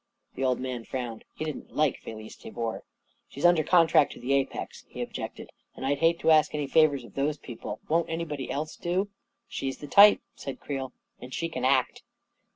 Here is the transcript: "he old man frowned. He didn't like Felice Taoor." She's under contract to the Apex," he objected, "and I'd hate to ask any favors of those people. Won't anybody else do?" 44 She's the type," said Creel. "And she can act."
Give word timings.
"he 0.33 0.43
old 0.43 0.59
man 0.59 0.83
frowned. 0.83 1.25
He 1.35 1.45
didn't 1.45 1.75
like 1.75 1.99
Felice 1.99 2.35
Taoor." 2.35 2.81
She's 3.29 3.45
under 3.45 3.61
contract 3.63 4.13
to 4.13 4.19
the 4.19 4.33
Apex," 4.33 4.83
he 4.89 4.99
objected, 4.99 5.51
"and 5.75 5.85
I'd 5.85 5.99
hate 5.99 6.17
to 6.21 6.31
ask 6.31 6.55
any 6.55 6.65
favors 6.65 7.03
of 7.03 7.13
those 7.13 7.37
people. 7.37 7.79
Won't 7.87 8.09
anybody 8.09 8.49
else 8.49 8.77
do?" 8.77 8.93
44 9.45 9.45
She's 9.49 9.77
the 9.77 9.87
type," 9.87 10.21
said 10.33 10.59
Creel. 10.59 10.91
"And 11.19 11.31
she 11.31 11.49
can 11.49 11.63
act." 11.65 12.01